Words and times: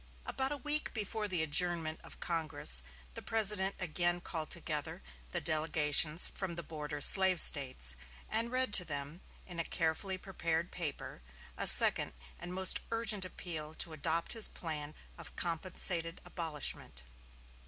About 0.25 0.51
a 0.51 0.57
week 0.57 0.95
before 0.95 1.27
the 1.27 1.43
adjournment 1.43 1.99
of 2.01 2.19
Congress 2.19 2.81
the 3.13 3.21
President 3.21 3.75
again 3.77 4.19
called 4.19 4.49
together 4.49 5.03
the 5.29 5.39
delegations 5.39 6.25
from 6.27 6.55
the 6.55 6.63
border 6.63 6.99
slave 7.01 7.39
States, 7.39 7.95
and 8.27 8.49
read 8.51 8.73
to 8.73 8.83
them, 8.83 9.21
in 9.45 9.59
a 9.59 9.63
carefully 9.63 10.17
prepared 10.17 10.71
paper, 10.71 11.21
a 11.55 11.67
second 11.67 12.13
and 12.39 12.51
most 12.51 12.79
urgent 12.89 13.23
appeal 13.25 13.75
to 13.75 13.93
adopt 13.93 14.33
his 14.33 14.47
plan 14.47 14.95
of 15.19 15.35
compensated 15.35 16.19
abolishment. 16.25 17.03